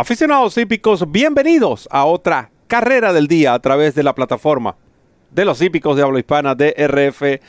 [0.00, 4.76] Aficionados hípicos, bienvenidos a otra carrera del día a través de la plataforma
[5.32, 7.40] de los hípicos de habla hispana de RF.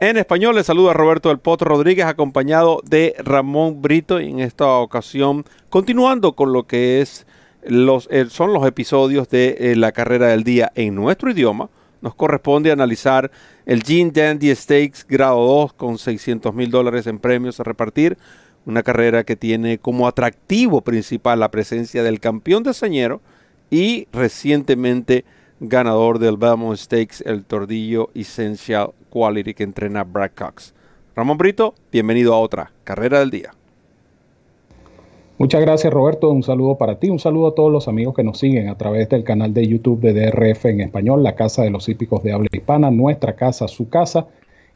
[0.00, 4.66] En español les saluda Roberto del Potro Rodríguez acompañado de Ramón Brito y en esta
[4.78, 7.24] ocasión continuando con lo que es
[7.64, 11.70] los, eh, son los episodios de eh, la carrera del día en nuestro idioma.
[12.00, 13.30] Nos corresponde analizar
[13.64, 18.18] el Gene Dandy Stakes grado 2 con 600 mil dólares en premios a repartir
[18.66, 23.20] una carrera que tiene como atractivo principal la presencia del campeón de Sañero
[23.70, 25.24] y recientemente
[25.60, 30.74] ganador del Belmont Stakes, el Tordillo Essential Quality que entrena Brad Cox.
[31.14, 33.50] Ramón Brito, bienvenido a otra carrera del día.
[35.38, 38.38] Muchas gracias Roberto, un saludo para ti, un saludo a todos los amigos que nos
[38.38, 41.88] siguen a través del canal de YouTube de DRF en español, la Casa de los
[41.88, 44.28] Hípicos de Habla Hispana, nuestra casa, su casa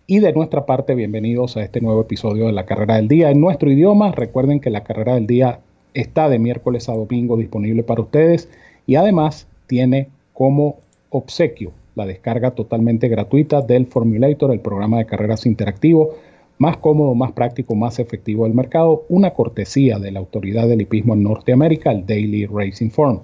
[0.07, 3.41] y de nuestra parte, bienvenidos a este nuevo episodio de la Carrera del Día en
[3.41, 4.13] nuestro idioma.
[4.13, 5.59] Recuerden que la Carrera del Día
[5.95, 8.49] está de miércoles a domingo disponible para ustedes
[8.87, 10.77] y además tiene como
[11.11, 16.15] obsequio la descarga totalmente gratuita del Formulator, el programa de carreras interactivo
[16.59, 21.15] más cómodo, más práctico, más efectivo del mercado, una cortesía de la autoridad del hipismo
[21.15, 23.21] en Norteamérica, el Daily Racing Form.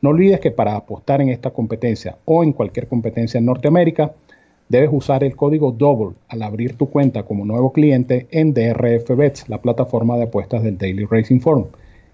[0.00, 4.12] No olvides que para apostar en esta competencia o en cualquier competencia en Norteamérica,
[4.68, 9.48] debes usar el código DOUBLE al abrir tu cuenta como nuevo cliente en DRF Bets,
[9.48, 11.66] la plataforma de apuestas del Daily Racing Form.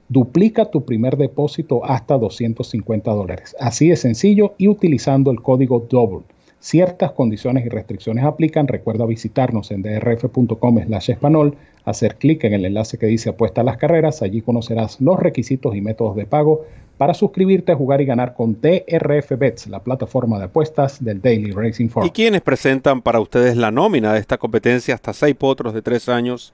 [0.08, 3.54] Duplica tu primer depósito hasta 250 dólares.
[3.60, 6.24] Así de sencillo y utilizando el código DOUBLE.
[6.58, 8.68] Ciertas condiciones y restricciones aplican.
[8.68, 13.64] Recuerda visitarnos en drf.com slash español, hacer clic en el enlace que dice apuesta a
[13.64, 14.20] las carreras.
[14.20, 16.66] Allí conocerás los requisitos y métodos de pago
[17.00, 21.88] para suscribirte, jugar y ganar con DRF Bets, la plataforma de apuestas del Daily Racing
[21.88, 22.06] Form.
[22.06, 24.96] ¿Y quiénes presentan para ustedes la nómina de esta competencia?
[24.96, 26.52] Hasta seis potros de tres años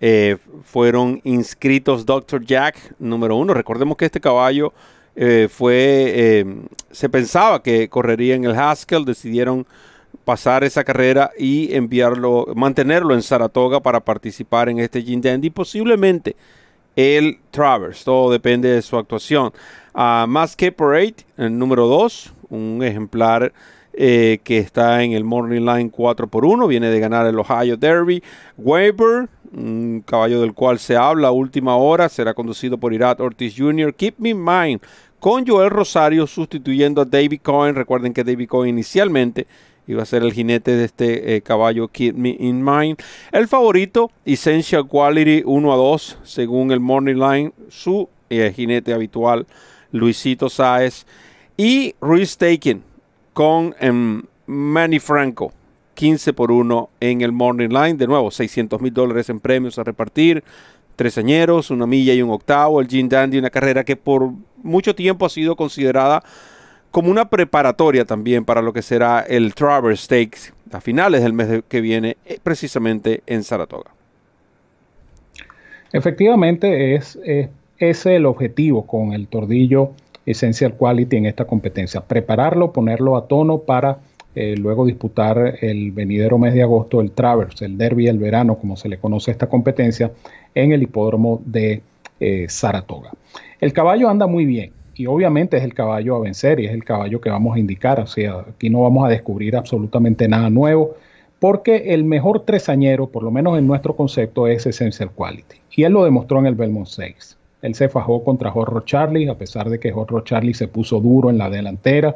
[0.00, 2.44] eh, fueron inscritos Dr.
[2.44, 3.54] Jack, número uno.
[3.54, 4.72] Recordemos que este caballo
[5.14, 6.44] eh, fue, eh,
[6.90, 9.64] se pensaba que correría en el Haskell, decidieron
[10.24, 16.34] pasar esa carrera y enviarlo, mantenerlo en Saratoga para participar en este Gin Dandy, posiblemente
[16.96, 19.52] el Travers, todo depende de su actuación.
[19.94, 23.52] Uh, Mass Parade, el número 2, un ejemplar
[23.92, 27.76] eh, que está en el Morning Line 4 por 1 viene de ganar el Ohio
[27.76, 28.20] Derby.
[28.58, 33.54] Weber, un caballo del cual se habla a última hora, será conducido por Irat Ortiz
[33.56, 33.94] Jr.
[33.94, 34.80] Keep Me in Mind,
[35.20, 37.76] con Joel Rosario sustituyendo a David Cohen.
[37.76, 39.46] Recuerden que David Cohen inicialmente
[39.86, 42.96] iba a ser el jinete de este eh, caballo Keep Me in Mind.
[43.30, 49.46] El favorito, Essential Quality 1 a 2, según el Morning Line, su eh, jinete habitual,
[49.94, 51.06] Luisito Sáez.
[51.56, 52.82] Y Ruiz Taken
[53.32, 55.52] con em, Manny Franco.
[55.94, 57.94] 15 por 1 en el Morning Line.
[57.94, 60.42] De nuevo, 600 mil dólares en premios a repartir.
[60.96, 62.80] Tres añeros, una milla y un octavo.
[62.80, 64.32] El Gene Dandy, una carrera que por
[64.62, 66.22] mucho tiempo ha sido considerada
[66.90, 71.62] como una preparatoria también para lo que será el Travers Stakes a finales del mes
[71.68, 73.90] que viene, eh, precisamente en Saratoga.
[75.92, 77.18] Efectivamente, es,
[77.78, 79.92] el objetivo con el tordillo
[80.26, 82.00] Essential Quality en esta competencia.
[82.00, 83.98] Prepararlo, ponerlo a tono para
[84.34, 88.76] eh, luego disputar el venidero mes de agosto el Travers, el Derby el verano, como
[88.76, 90.12] se le conoce a esta competencia,
[90.54, 91.82] en el hipódromo de
[92.20, 93.10] eh, Saratoga.
[93.60, 96.84] El caballo anda muy bien y obviamente es el caballo a vencer y es el
[96.84, 98.00] caballo que vamos a indicar.
[98.00, 100.96] O sea, aquí no vamos a descubrir absolutamente nada nuevo
[101.38, 105.56] porque el mejor tresañero, por lo menos en nuestro concepto, es Essential Quality.
[105.76, 107.36] Y él lo demostró en el Belmont 6.
[107.64, 111.30] Él se fajó contra Horro Charlie, a pesar de que Horro Charlie se puso duro
[111.30, 112.14] en la delantera.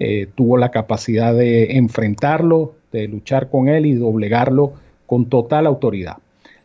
[0.00, 4.72] Eh, tuvo la capacidad de enfrentarlo, de luchar con él y doblegarlo
[5.06, 6.16] con total autoridad.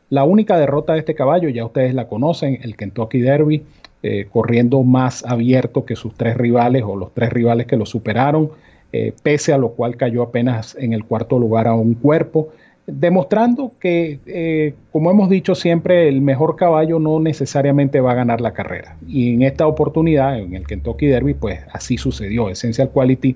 [0.10, 3.64] La única derrota de este caballo, ya ustedes la conocen, el Kentucky Derby,
[4.02, 8.50] eh, corriendo más abierto que sus tres rivales o los tres rivales que lo superaron,
[8.92, 12.50] eh, pese a lo cual cayó apenas en el cuarto lugar a un cuerpo,
[12.88, 18.42] demostrando que, eh, como hemos dicho siempre, el mejor caballo no necesariamente va a ganar
[18.42, 18.98] la carrera.
[19.08, 22.50] Y en esta oportunidad, en el Kentucky Derby, pues así sucedió.
[22.50, 23.36] Essential Quality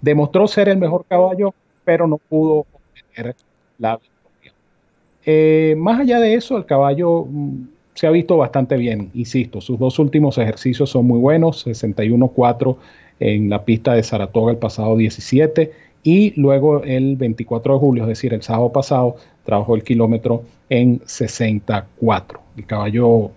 [0.00, 1.54] demostró ser el mejor caballo,
[1.84, 3.36] pero no pudo obtener
[3.78, 5.76] la victoria.
[5.76, 9.98] más allá de eso, el caballo mm, se ha visto bastante bien, insisto, sus dos
[9.98, 12.76] últimos ejercicios son muy buenos, 61-4
[13.20, 15.72] en la pista de Saratoga el pasado 17
[16.06, 21.00] y luego el 24 de julio, es decir, el sábado pasado, trabajó el kilómetro en
[21.04, 22.38] 64.
[22.56, 23.32] El caballo,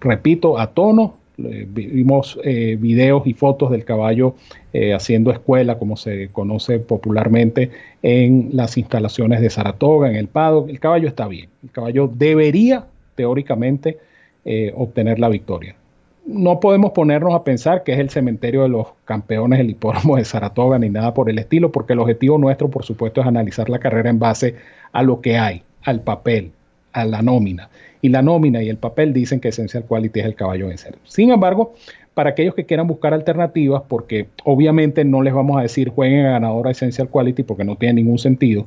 [0.00, 4.36] repito, a tono, vimos eh, videos y fotos del caballo
[4.72, 7.70] eh, haciendo escuela, como se conoce popularmente,
[8.02, 10.64] en las instalaciones de Saratoga, en el Pado.
[10.66, 11.50] El caballo está bien.
[11.62, 12.86] El caballo debería
[13.16, 13.98] teóricamente
[14.46, 15.76] eh, obtener la victoria.
[16.26, 20.24] No podemos ponernos a pensar que es el cementerio de los campeones del hipódromo de
[20.24, 23.78] Saratoga ni nada por el estilo, porque el objetivo nuestro, por supuesto, es analizar la
[23.78, 24.56] carrera en base
[24.92, 26.52] a lo que hay, al papel,
[26.92, 27.68] a la nómina.
[28.00, 30.96] Y la nómina y el papel dicen que Essential Quality es el caballo vencer.
[31.04, 31.74] Sin embargo,
[32.14, 36.32] para aquellos que quieran buscar alternativas, porque obviamente no les vamos a decir jueguen a
[36.32, 38.66] ganadora Essential Quality porque no tiene ningún sentido,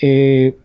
[0.00, 0.56] eh,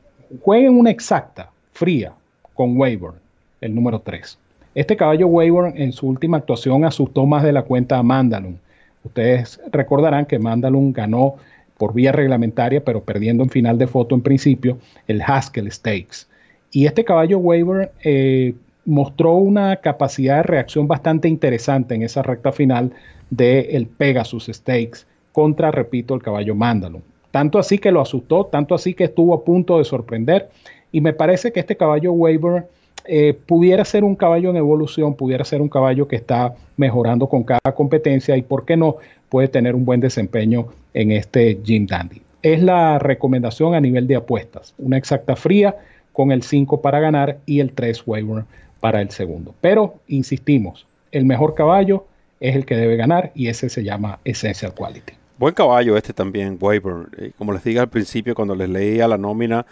[0.41, 2.13] jueguen una exacta, fría,
[2.53, 3.15] con Weyburn,
[3.59, 4.37] el número 3.
[4.73, 8.57] Este caballo Weyburn en su última actuación asustó más de la cuenta a Mandalun.
[9.03, 11.35] Ustedes recordarán que Mandalun ganó
[11.77, 14.77] por vía reglamentaria, pero perdiendo en final de foto en principio,
[15.07, 16.27] el Haskell Stakes.
[16.71, 18.53] Y este caballo Weyburn eh,
[18.85, 22.93] mostró una capacidad de reacción bastante interesante en esa recta final
[23.29, 27.03] del el Pegasus Stakes contra, repito, el caballo Mandalun.
[27.31, 30.49] Tanto así que lo asustó, tanto así que estuvo a punto de sorprender.
[30.93, 32.65] Y me parece que este caballo Weyburn
[33.05, 37.43] eh, pudiera ser un caballo en evolución, pudiera ser un caballo que está mejorando con
[37.43, 38.97] cada competencia y, ¿por qué no?,
[39.29, 42.21] puede tener un buen desempeño en este Jim Dandy.
[42.41, 44.73] Es la recomendación a nivel de apuestas.
[44.77, 45.75] Una exacta fría
[46.11, 48.45] con el 5 para ganar y el 3 Weyburn
[48.79, 49.55] para el segundo.
[49.61, 52.05] Pero, insistimos, el mejor caballo
[52.39, 55.13] es el que debe ganar y ese se llama Essential Quality.
[55.37, 57.09] Buen caballo este también, Weyburn.
[57.17, 59.65] Eh, como les dije al principio, cuando les leía la nómina,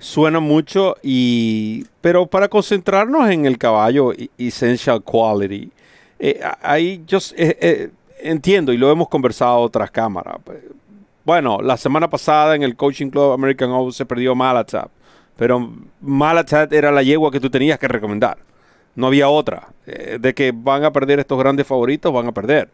[0.00, 5.70] suena mucho, y, pero para concentrarnos en el caballo Essential Quality,
[6.18, 10.40] eh, ahí yo eh, entiendo y lo hemos conversado tras cámara.
[11.24, 14.90] Bueno, la semana pasada en el Coaching Club American Open se perdió Malatab,
[15.36, 15.70] pero
[16.00, 18.38] Malatab era la yegua que tú tenías que recomendar.
[18.96, 19.68] No había otra.
[19.86, 22.68] Eh, de que van a perder estos grandes favoritos, van a perder.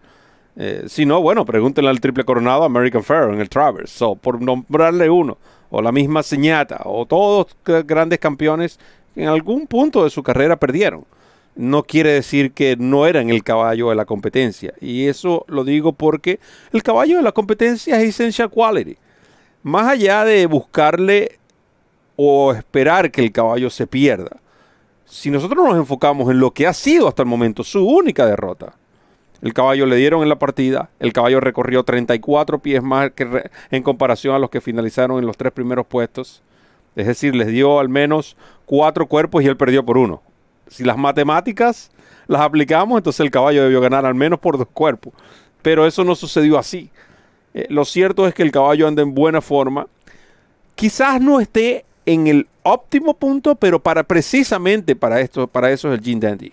[0.57, 3.91] Eh, si no, bueno, pregúntenle al triple coronado American Fair en el Travers.
[3.91, 5.37] So, por nombrarle uno,
[5.71, 8.79] o la misma Señata, o todos grandes campeones
[9.15, 11.05] en algún punto de su carrera perdieron.
[11.55, 14.75] No quiere decir que no eran el caballo de la competencia.
[14.81, 16.39] Y eso lo digo porque
[16.73, 18.99] el caballo de la competencia es Essential Quality.
[19.63, 21.39] Más allá de buscarle
[22.17, 24.41] o esperar que el caballo se pierda
[25.07, 28.75] si nosotros nos enfocamos en lo que ha sido hasta el momento su única derrota,
[29.43, 33.83] el caballo le dieron en la partida, el caballo recorrió 34 pies más que en
[33.83, 36.43] comparación a los que finalizaron en los tres primeros puestos.
[36.95, 40.23] Es decir, les dio al menos cuatro cuerpos y él perdió por uno.
[40.69, 41.91] Si las matemáticas
[42.27, 45.13] las aplicamos, entonces el caballo debió ganar al menos por dos cuerpos.
[45.63, 46.91] Pero eso no sucedió así.
[47.55, 49.87] Eh, lo cierto es que el caballo anda en buena forma.
[50.75, 55.99] Quizás no esté en el óptimo punto, pero para precisamente para esto, para eso es
[55.99, 56.53] el Gene Dandy.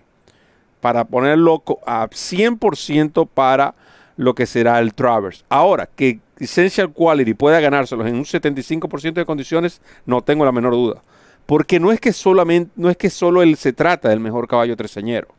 [0.83, 3.73] Para ponerlo a 100% para
[4.17, 5.45] lo que será el Travers.
[5.47, 10.73] Ahora, que Essential Quality pueda ganárselos en un 75% de condiciones, no tengo la menor
[10.73, 11.01] duda.
[11.45, 14.75] Porque no es que solamente, no es que solo él se trata del mejor caballo
[14.75, 15.29] treseñero.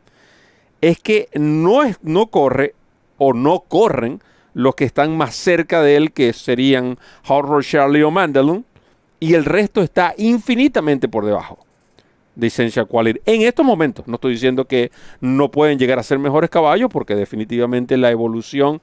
[0.81, 2.73] Es que no, es, no corre
[3.19, 4.23] o no corren
[4.55, 6.97] los que están más cerca de él, que serían
[7.27, 8.65] Horror Charlie o Mandalun,
[9.19, 11.64] y el resto está infinitamente por debajo
[12.35, 13.21] de Essential Quality.
[13.25, 14.91] En estos momentos, no estoy diciendo que
[15.21, 18.81] no pueden llegar a ser mejores caballos, porque definitivamente la evolución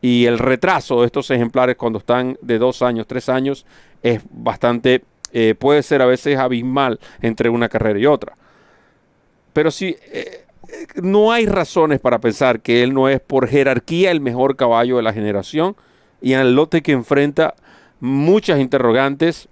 [0.00, 3.64] y el retraso de estos ejemplares cuando están de dos años, tres años,
[4.02, 5.02] es bastante,
[5.32, 8.36] eh, puede ser a veces abismal entre una carrera y otra.
[9.52, 10.44] Pero sí, eh,
[11.02, 15.02] no hay razones para pensar que él no es por jerarquía el mejor caballo de
[15.02, 15.76] la generación
[16.20, 17.54] y en el lote que enfrenta
[18.00, 19.48] muchas interrogantes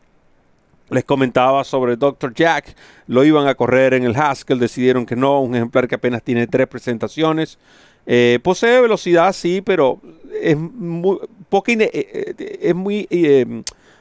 [0.93, 2.35] les comentaba sobre Dr.
[2.35, 6.23] Jack, lo iban a correr en el Haskell, decidieron que no, un ejemplar que apenas
[6.23, 7.59] tiene tres presentaciones.
[8.07, 10.01] Eh, posee velocidad, sí, pero
[10.41, 11.19] es muy,
[11.67, 13.09] eh, eh, es muy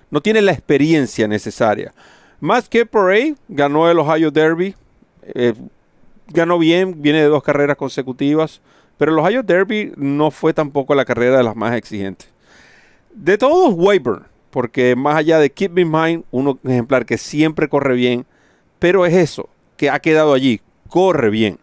[0.10, 1.94] no tiene la experiencia necesaria.
[2.40, 4.76] Más que ahí, ganó el Ohio Derby,
[6.28, 8.62] ganó bien, viene de dos carreras consecutivas,
[8.98, 12.28] pero el Ohio Derby no fue tampoco la carrera de las más exigentes.
[13.14, 17.70] De todos, Weyburn, porque más allá de Keep Me in Mind, un ejemplar que siempre
[17.70, 18.26] corre bien,
[18.80, 21.58] pero es eso, que ha quedado allí, corre bien.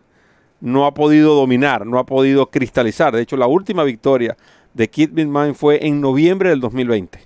[0.60, 3.14] No ha podido dominar, no ha podido cristalizar.
[3.14, 4.36] De hecho, la última victoria
[4.74, 7.20] de Keep Me in Mind fue en noviembre del 2020.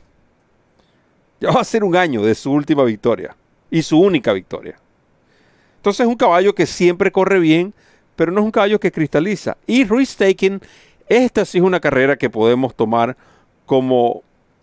[1.41, 3.35] Ya va a ser un año de su última victoria
[3.71, 4.77] y su única victoria.
[5.77, 7.75] Entonces es un caballo que siempre corre bien,
[8.17, 9.57] pero no es un caballo que cristaliza.
[9.67, 10.61] Y Ruiz Taken,
[11.09, 13.17] esta sí es una carrera que podemos tomar
[13.67, 14.23] como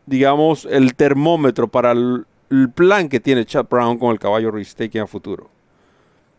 [0.09, 2.25] digamos, el termómetro para el,
[2.73, 5.51] plan que tiene Chad Brown con el caballo Risk-Taking a futuro.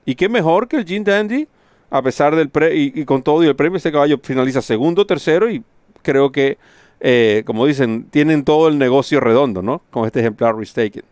[0.05, 1.47] Y qué mejor que el Gene Dandy,
[1.89, 5.49] a pesar del pre y, con todo y el premio, este caballo finaliza segundo, tercero
[5.49, 5.63] y
[6.03, 6.59] creo que,
[6.99, 9.83] eh, como dicen, tienen todo el negocio redondo, ¿no?
[9.91, 11.05] Con este ejemplar Risk-Taking.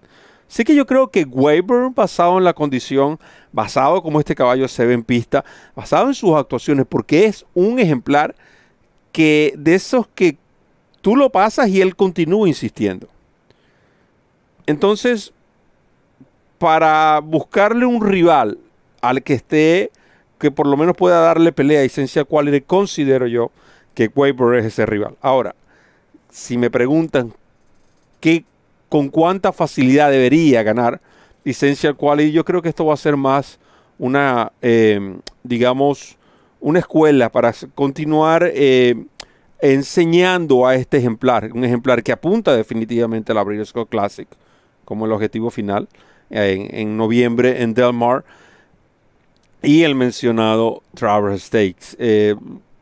[0.50, 3.20] Así que yo creo que Weber, basado en la condición,
[3.52, 5.44] basado como este caballo se ve en pista,
[5.76, 8.34] basado en sus actuaciones, porque es un ejemplar
[9.12, 10.38] que de esos que
[11.08, 13.08] tú lo pasas y él continúa insistiendo.
[14.66, 15.32] Entonces,
[16.58, 18.58] para buscarle un rival
[19.00, 19.90] al que esté,
[20.38, 23.50] que por lo menos pueda darle pelea a Esencia Quality, considero yo
[23.94, 25.16] que Weber es ese rival.
[25.22, 25.54] Ahora,
[26.30, 27.32] si me preguntan
[28.20, 28.44] qué
[28.90, 31.00] con cuánta facilidad debería ganar
[31.42, 32.32] Essential Quality.
[32.32, 33.58] Yo creo que esto va a ser más
[33.98, 36.18] una, em, digamos,
[36.60, 39.06] una escuela para continuar eh,
[39.60, 44.28] enseñando a este ejemplar, un ejemplar que apunta definitivamente a la Breeders' Classic
[44.84, 45.88] como el objetivo final
[46.30, 48.24] en, noviembre en Del Mar
[49.62, 51.96] y el mencionado Traverse Stakes.
[51.98, 52.36] Eh,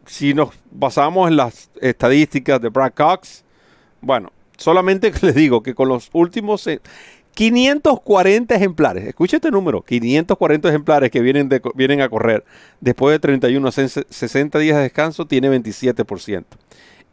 [0.04, 3.44] si nos basamos en las estadísticas de Brad Cox,
[4.00, 6.68] bueno, solamente les digo que con los últimos
[7.36, 12.44] 540 eh, ejemplares, escuche este número, 540 ejemplares que vienen, de, vienen a correr
[12.80, 16.44] después de 31 a 60 días de descanso, tiene 27%.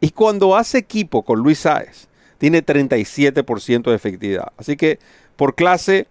[0.00, 4.50] Y cuando hace equipo con Luis Sáez, tiene 37% de efectividad.
[4.56, 4.98] Así que
[5.36, 6.06] por clase,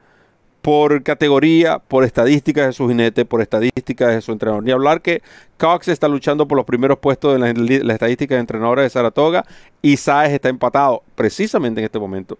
[0.61, 4.63] por categoría, por estadísticas de su jinete, por estadísticas de su entrenador.
[4.63, 5.23] Ni hablar que
[5.57, 9.43] Cox está luchando por los primeros puestos en las la estadísticas de entrenadores de Saratoga
[9.81, 12.37] y Saez está empatado precisamente en este momento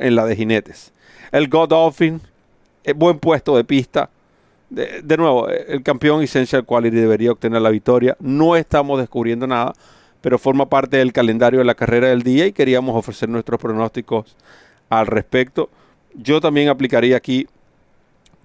[0.00, 0.92] en la de jinetes.
[1.32, 2.20] El Godolphin,
[2.84, 4.10] eh, buen puesto de pista.
[4.70, 8.16] De, nuevo, el campeón Essential Quality debería obtener la victoria.
[8.18, 9.72] No estamos descubriendo nada,
[10.20, 14.36] pero forma parte del calendario de la carrera del día y queríamos ofrecer nuestros pronósticos
[14.88, 15.70] al respecto.
[16.14, 17.46] Yo también aplicaría aquí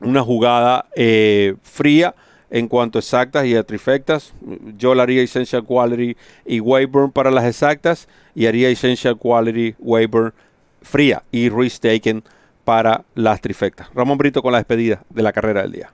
[0.01, 2.13] una jugada eh, fría
[2.51, 4.33] en cuanto a exactas y a trifectas.
[4.77, 10.33] Yo le haría Essential Quality y Wayburn para las exactas y haría Essential Quality, Wayburn
[10.81, 12.24] fría y Ruiz Taken
[12.63, 13.89] para las trifectas.
[13.93, 15.91] Ramón Brito con la despedida de la carrera del día.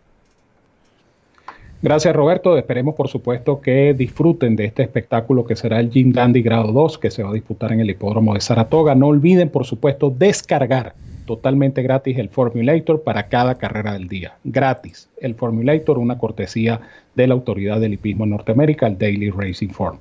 [1.81, 6.41] Gracias Roberto, esperemos por supuesto que disfruten de este espectáculo que será el Jim Dandy
[6.41, 8.95] Grado 2 que se va a disputar en el hipódromo de Saratoga.
[8.95, 14.35] No olviden por supuesto descargar totalmente gratis el Formulator para cada carrera del día.
[14.43, 15.09] Gratis.
[15.19, 16.81] El Formulator, una cortesía
[17.15, 19.97] de la Autoridad del Hipismo en Norteamérica, el Daily Racing Form.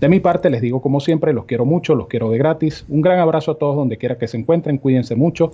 [0.00, 2.84] De mi parte, les digo como siempre, los quiero mucho, los quiero de gratis.
[2.88, 5.52] Un gran abrazo a todos donde quiera que se encuentren, cuídense mucho.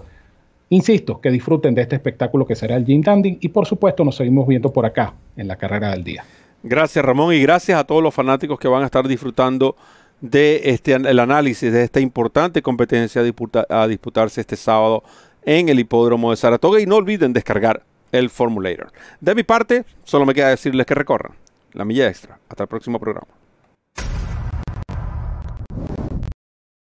[0.68, 4.16] Insisto, que disfruten de este espectáculo que será el Jim Dandy y por supuesto nos
[4.16, 6.24] seguimos viendo por acá en la carrera del día.
[6.62, 9.76] Gracias Ramón y gracias a todos los fanáticos que van a estar disfrutando
[10.20, 13.22] de este, el análisis de esta importante competencia
[13.68, 15.02] a, disputarse este sábado
[15.44, 16.80] en el hipódromo de Saratoga.
[16.80, 17.82] Y no olviden descargar
[18.12, 18.92] el Formulator.
[19.20, 21.32] De mi parte, solo me queda decirles que recorran
[21.72, 22.38] la milla extra.
[22.48, 23.43] Hasta el próximo programa.